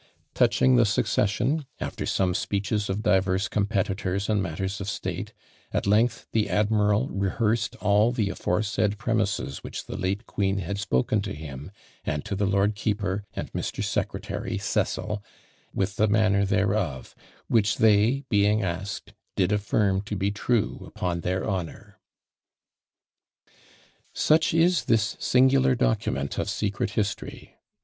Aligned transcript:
Touching 0.33 0.77
the 0.77 0.85
succession, 0.87 1.67
after 1.79 2.07
some 2.07 2.33
speeches 2.33 2.89
of 2.89 3.03
divers 3.03 3.47
competitors 3.47 4.29
and 4.29 4.41
matters 4.41 4.81
of 4.81 4.89
state, 4.89 5.31
at 5.71 5.85
length 5.85 6.25
the 6.31 6.49
admiral 6.49 7.07
rehearsed 7.09 7.75
all 7.75 8.11
the 8.11 8.27
aforesaid 8.31 8.97
premises 8.97 9.59
which 9.59 9.85
the 9.85 9.95
late 9.95 10.25
queen 10.25 10.57
had 10.57 10.79
spoken 10.79 11.21
to 11.21 11.33
him, 11.35 11.69
and 12.03 12.25
to 12.25 12.35
the 12.35 12.47
lord 12.47 12.73
keeper, 12.73 13.25
and 13.35 13.53
Mr. 13.53 13.83
Secretary 13.83 14.57
(Cecil), 14.57 15.21
with 15.71 15.97
the 15.97 16.07
manner 16.07 16.45
thereof; 16.45 17.13
which 17.47 17.77
they, 17.77 18.25
being 18.27 18.63
asked, 18.63 19.13
did 19.35 19.51
affirm 19.51 20.01
to 20.01 20.15
be 20.15 20.31
true 20.31 20.81
upon 20.83 21.19
their 21.21 21.47
HONOUR." 21.47 21.99
Such 24.15 24.51
is 24.51 24.85
this 24.85 25.15
singular 25.19 25.75
document 25.75 26.39
of 26.39 26.49
secret 26.49 26.89
history. 26.97 27.55